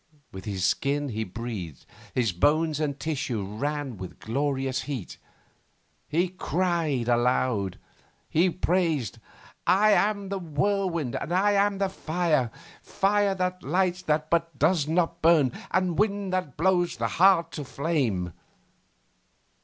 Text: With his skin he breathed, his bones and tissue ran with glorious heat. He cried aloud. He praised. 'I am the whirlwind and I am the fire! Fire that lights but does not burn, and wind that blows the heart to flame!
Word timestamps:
With 0.31 0.45
his 0.45 0.65
skin 0.65 1.09
he 1.09 1.23
breathed, 1.23 1.85
his 2.15 2.31
bones 2.31 2.79
and 2.79 2.99
tissue 2.99 3.43
ran 3.45 3.97
with 3.97 4.17
glorious 4.19 4.81
heat. 4.89 5.19
He 6.07 6.27
cried 6.29 7.07
aloud. 7.07 7.77
He 8.27 8.49
praised. 8.49 9.19
'I 9.67 9.91
am 9.91 10.29
the 10.29 10.39
whirlwind 10.39 11.15
and 11.17 11.31
I 11.31 11.51
am 11.51 11.77
the 11.77 11.87
fire! 11.87 12.49
Fire 12.81 13.35
that 13.35 13.61
lights 13.61 14.01
but 14.01 14.57
does 14.57 14.87
not 14.87 15.21
burn, 15.21 15.51
and 15.69 15.99
wind 15.99 16.33
that 16.33 16.57
blows 16.57 16.97
the 16.97 17.07
heart 17.07 17.51
to 17.51 17.63
flame! 17.63 18.33